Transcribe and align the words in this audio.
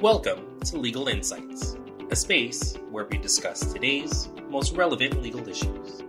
Welcome 0.00 0.60
to 0.60 0.78
Legal 0.78 1.08
Insights, 1.08 1.76
a 2.10 2.16
space 2.16 2.74
where 2.90 3.04
we 3.04 3.18
discuss 3.18 3.60
today's 3.60 4.30
most 4.48 4.74
relevant 4.74 5.20
legal 5.20 5.46
issues. 5.46 6.02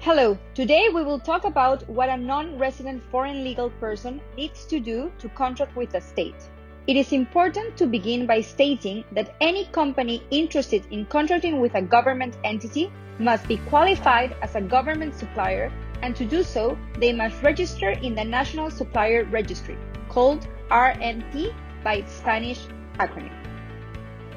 Hello, 0.00 0.36
today 0.52 0.88
we 0.92 1.04
will 1.04 1.20
talk 1.20 1.44
about 1.44 1.88
what 1.88 2.08
a 2.08 2.16
non 2.16 2.58
resident 2.58 3.04
foreign 3.04 3.44
legal 3.44 3.70
person 3.78 4.20
needs 4.36 4.64
to 4.64 4.80
do 4.80 5.12
to 5.20 5.28
contract 5.28 5.76
with 5.76 5.94
a 5.94 6.00
state. 6.00 6.50
It 6.88 6.96
is 6.96 7.12
important 7.12 7.76
to 7.76 7.86
begin 7.86 8.26
by 8.26 8.40
stating 8.40 9.04
that 9.12 9.36
any 9.40 9.66
company 9.66 10.24
interested 10.32 10.84
in 10.90 11.06
contracting 11.06 11.60
with 11.60 11.76
a 11.76 11.82
government 11.82 12.36
entity 12.42 12.90
must 13.20 13.46
be 13.46 13.58
qualified 13.68 14.34
as 14.42 14.56
a 14.56 14.60
government 14.60 15.14
supplier, 15.14 15.70
and 16.02 16.16
to 16.16 16.24
do 16.24 16.42
so, 16.42 16.78
they 16.98 17.12
must 17.12 17.42
register 17.42 17.90
in 17.90 18.14
the 18.14 18.24
National 18.24 18.70
Supplier 18.70 19.24
Registry, 19.24 19.76
called 20.08 20.46
RNP 20.70 21.52
by 21.84 21.96
its 21.96 22.12
Spanish 22.12 22.66
acronym. 22.98 23.32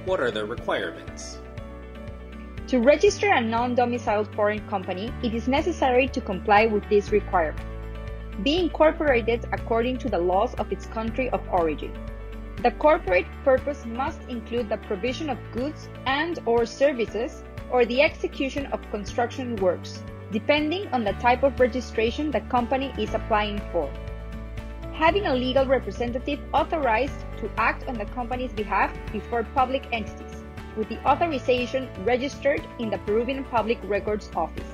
What 0.05 0.19
are 0.19 0.31
the 0.31 0.45
requirements? 0.45 1.39
To 2.67 2.79
register 2.79 3.29
a 3.29 3.41
non 3.41 3.75
domiciled 3.75 4.33
foreign 4.35 4.67
company, 4.67 5.13
it 5.21 5.33
is 5.33 5.47
necessary 5.47 6.07
to 6.07 6.21
comply 6.21 6.65
with 6.65 6.87
this 6.89 7.11
requirement. 7.11 7.67
Be 8.41 8.57
incorporated 8.57 9.45
according 9.51 9.97
to 9.99 10.09
the 10.09 10.17
laws 10.17 10.53
of 10.55 10.71
its 10.71 10.87
country 10.87 11.29
of 11.29 11.41
origin. 11.49 11.93
The 12.63 12.71
corporate 12.71 13.27
purpose 13.43 13.85
must 13.85 14.21
include 14.29 14.69
the 14.69 14.77
provision 14.77 15.29
of 15.29 15.37
goods 15.51 15.89
and 16.05 16.39
or 16.45 16.65
services 16.65 17.43
or 17.69 17.85
the 17.85 18.01
execution 18.01 18.65
of 18.67 18.79
construction 18.91 19.55
works, 19.57 20.01
depending 20.33 20.87
on 20.87 21.03
the 21.03 21.13
type 21.13 21.43
of 21.43 21.59
registration 21.59 22.31
the 22.31 22.41
company 22.41 22.91
is 22.97 23.13
applying 23.13 23.61
for. 23.71 23.87
Having 24.93 25.27
a 25.27 25.35
legal 25.35 25.65
representative 25.65 26.39
authorized 26.53 27.19
to 27.37 27.49
act 27.57 27.87
on 27.87 27.93
the 27.93 28.05
company's 28.05 28.51
behalf 28.51 28.91
before 29.11 29.43
public 29.53 29.87
entities, 29.91 30.43
with 30.75 30.89
the 30.89 30.97
authorization 31.07 31.87
registered 32.03 32.61
in 32.79 32.89
the 32.89 32.97
Peruvian 32.99 33.43
Public 33.43 33.77
Records 33.83 34.31
Office. 34.35 34.73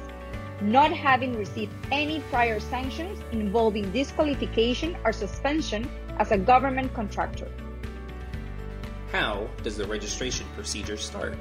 Not 0.62 0.92
having 0.92 1.38
received 1.38 1.74
any 1.92 2.22
prior 2.32 2.60
sanctions 2.60 3.20
involving 3.34 3.92
disqualification 3.92 4.98
or 5.04 5.12
suspension 5.12 5.90
as 6.20 6.32
a 6.32 6.38
government 6.38 6.94
contractor. 6.94 7.52
How 9.12 9.50
does 9.64 9.76
the 9.76 9.86
registration 9.86 10.46
procedure 10.56 10.98
start? 10.98 11.38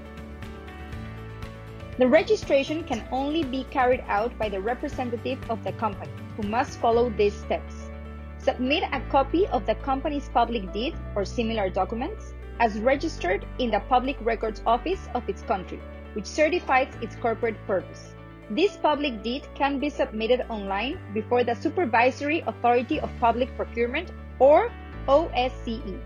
The 1.98 2.06
registration 2.06 2.84
can 2.84 3.02
only 3.10 3.42
be 3.42 3.64
carried 3.70 4.04
out 4.06 4.38
by 4.38 4.48
the 4.48 4.60
representative 4.60 5.38
of 5.50 5.64
the 5.64 5.72
company, 5.72 6.12
who 6.36 6.46
must 6.46 6.78
follow 6.78 7.10
these 7.10 7.34
steps. 7.34 7.90
Submit 8.38 8.84
a 8.92 9.00
copy 9.10 9.48
of 9.48 9.66
the 9.66 9.74
company's 9.74 10.28
public 10.28 10.72
deed 10.72 10.94
or 11.16 11.24
similar 11.24 11.68
documents 11.68 12.34
as 12.60 12.78
registered 12.78 13.44
in 13.58 13.72
the 13.72 13.80
Public 13.88 14.16
Records 14.20 14.62
Office 14.64 15.08
of 15.14 15.28
its 15.28 15.42
country, 15.42 15.80
which 16.12 16.24
certifies 16.24 16.86
its 17.02 17.16
corporate 17.16 17.56
purpose. 17.66 18.14
This 18.48 18.76
public 18.76 19.20
deed 19.24 19.48
can 19.56 19.80
be 19.80 19.90
submitted 19.90 20.46
online 20.48 21.00
before 21.12 21.42
the 21.42 21.56
Supervisory 21.56 22.44
Authority 22.46 23.00
of 23.00 23.10
Public 23.18 23.54
Procurement 23.56 24.12
or 24.38 24.70
OSCE. 25.08 25.98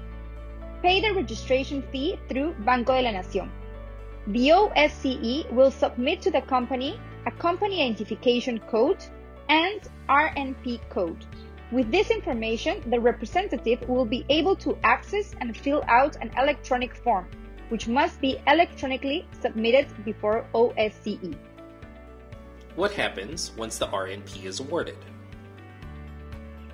Pay 0.83 1.03
the 1.03 1.13
registration 1.13 1.83
fee 1.93 2.19
through 2.31 2.55
Banco 2.61 2.95
de 2.95 3.03
la 3.03 3.11
Nación. 3.11 3.51
The 4.29 4.51
OSCE 4.51 5.51
will 5.51 5.73
submit 5.73 6.23
to 6.23 6.31
the 6.31 6.43
company 6.43 7.01
a 7.27 7.33
company 7.33 7.83
identification 7.83 8.61
code 8.61 9.05
and 9.49 9.81
RNP 10.09 10.81
code. 10.91 11.27
With 11.73 11.91
this 11.91 12.11
information, 12.11 12.89
the 12.89 13.01
representative 13.01 13.89
will 13.89 14.05
be 14.05 14.25
able 14.29 14.55
to 14.57 14.79
access 14.85 15.35
and 15.41 15.57
fill 15.57 15.83
out 15.89 16.17
an 16.21 16.31
electronic 16.39 16.95
form, 16.95 17.27
which 17.69 17.89
must 17.89 18.21
be 18.21 18.39
electronically 18.47 19.27
submitted 19.41 19.89
before 20.05 20.47
OSCE. 20.55 21.37
What 22.77 22.93
happens 22.93 23.51
once 23.57 23.79
the 23.79 23.89
RNP 23.89 24.45
is 24.45 24.61
awarded? 24.61 24.99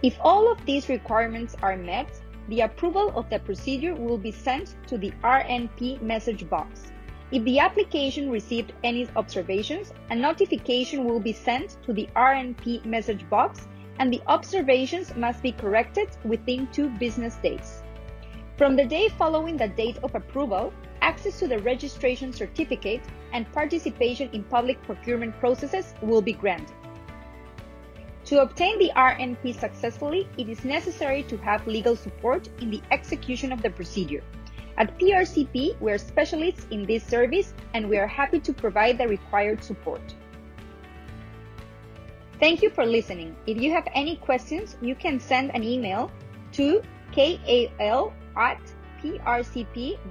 If 0.03 0.19
all 0.21 0.53
of 0.53 0.65
these 0.67 0.91
requirements 0.91 1.57
are 1.63 1.77
met, 1.79 2.11
the 2.49 2.61
approval 2.61 3.11
of 3.17 3.31
the 3.31 3.39
procedure 3.39 3.95
will 3.95 4.19
be 4.19 4.33
sent 4.33 4.77
to 4.89 4.99
the 4.99 5.13
RNP 5.25 6.03
message 6.03 6.49
box. 6.51 6.93
If 7.31 7.45
the 7.45 7.59
application 7.59 8.31
received 8.31 8.73
any 8.83 9.07
observations, 9.15 9.93
a 10.09 10.17
notification 10.17 11.05
will 11.05 11.21
be 11.21 11.35
sent 11.35 11.77
to 11.83 11.93
the 11.93 12.09
RNP 12.17 12.87
message 12.87 13.29
box 13.29 13.69
and 13.99 14.11
the 14.11 14.23
observations 14.29 15.15
must 15.15 15.43
be 15.43 15.53
corrected 15.53 16.09
within 16.25 16.69
two 16.69 16.89
business 16.99 17.37
days. 17.37 17.83
From 18.57 18.77
the 18.77 18.87
day 18.87 19.11
following 19.11 19.59
the 19.59 19.69
date 19.69 19.99
of 19.99 20.15
approval, 20.15 20.73
access 21.03 21.39
to 21.41 21.49
the 21.49 21.59
registration 21.59 22.33
certificate 22.33 23.03
and 23.35 23.53
participation 23.53 24.31
in 24.33 24.43
public 24.45 24.83
procurement 24.85 25.39
processes 25.39 25.93
will 26.01 26.23
be 26.23 26.33
granted. 26.33 26.75
To 28.25 28.41
obtain 28.41 28.79
the 28.79 28.91
RNP 28.97 29.59
successfully, 29.59 30.27
it 30.39 30.49
is 30.49 30.65
necessary 30.65 31.23
to 31.25 31.37
have 31.39 31.67
legal 31.67 31.95
support 31.95 32.49
in 32.63 32.71
the 32.71 32.83
execution 32.91 33.53
of 33.53 33.61
the 33.61 33.71
procedure. 33.71 34.23
At 34.79 34.97
PRCP, 34.97 35.81
we 35.81 35.91
are 35.91 35.99
specialists 35.99 36.69
in 36.71 36.87
this 36.87 37.03
service 37.03 37.53
and 37.75 37.91
we 37.91 37.99
are 37.99 38.07
happy 38.07 38.39
to 38.39 38.53
provide 38.53 38.97
the 38.97 39.09
required 39.09 39.65
support. 39.65 40.01
Thank 42.39 42.63
you 42.63 42.71
for 42.71 42.87
listening. 42.87 43.35
If 43.49 43.61
you 43.61 43.73
have 43.73 43.89
any 43.93 44.15
questions, 44.15 44.77
you 44.81 44.95
can 44.95 45.19
send 45.19 45.51
an 45.53 45.65
email 45.65 46.13
to 46.53 46.81
kal 47.11 48.13
at 48.37 48.61
prcp.com.pe. 49.03 50.07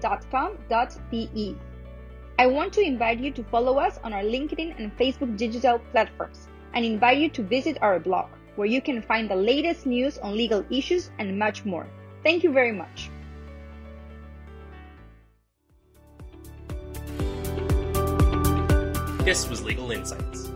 I 2.40 2.48
want 2.48 2.74
to 2.74 2.82
invite 2.82 3.20
you 3.20 3.32
to 3.32 3.44
follow 3.46 3.78
us 3.78 4.00
on 4.04 4.12
our 4.12 4.24
LinkedIn 4.24 4.78
and 4.78 4.96
Facebook 4.98 5.38
digital 5.38 5.80
platforms 5.94 6.50
and 6.74 6.84
invite 6.84 7.20
you 7.20 7.30
to 7.30 7.42
visit 7.42 7.78
our 7.82 8.00
blog, 8.00 8.28
where 8.58 8.68
you 8.68 8.82
can 8.82 9.02
find 9.02 9.30
the 9.30 9.36
latest 9.36 9.86
news 9.86 10.18
on 10.18 10.36
legal 10.36 10.66
issues 10.70 11.10
and 11.20 11.40
much 11.40 11.64
more. 11.64 11.88
Thank 12.22 12.44
you 12.44 12.52
very 12.52 12.74
much. 12.74 13.10
This 19.28 19.50
was 19.50 19.62
Legal 19.62 19.92
Insights. 19.92 20.50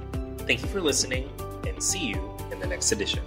Thank 0.47 0.61
you 0.61 0.69
for 0.69 0.79
listening 0.79 1.29
and 1.67 1.83
see 1.83 2.07
you 2.07 2.37
in 2.53 2.61
the 2.61 2.67
next 2.67 2.93
edition. 2.93 3.21